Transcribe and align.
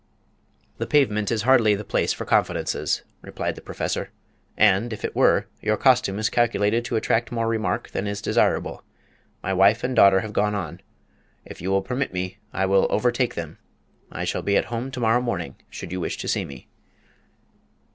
"The 0.79 0.87
pavement 0.87 1.31
is 1.31 1.43
hardly 1.43 1.75
the 1.75 1.83
place 1.83 2.11
for 2.11 2.25
confidences," 2.25 3.03
replied 3.21 3.53
the 3.53 3.61
Professor, 3.61 4.09
"and, 4.57 4.91
if 4.91 5.05
it 5.05 5.15
were, 5.15 5.45
your 5.61 5.77
costume 5.77 6.17
is 6.17 6.27
calculated 6.27 6.83
to 6.85 6.95
attract 6.95 7.31
more 7.31 7.47
remark 7.47 7.91
than 7.91 8.07
is 8.07 8.19
desirable. 8.19 8.83
My 9.43 9.53
wife 9.53 9.83
and 9.83 9.95
daughter 9.95 10.21
have 10.21 10.33
gone 10.33 10.55
on 10.55 10.81
if 11.45 11.61
you 11.61 11.69
will 11.69 11.83
permit 11.83 12.13
me, 12.13 12.39
I 12.51 12.65
will 12.65 12.87
overtake 12.89 13.35
them 13.35 13.59
I 14.11 14.23
shall 14.23 14.41
be 14.41 14.57
at 14.57 14.65
home 14.73 14.89
to 14.89 14.99
morrow 14.99 15.21
morning, 15.21 15.55
should 15.69 15.91
you 15.91 15.99
wish 15.99 16.17
to 16.17 16.27
see 16.27 16.45
me." 16.45 16.67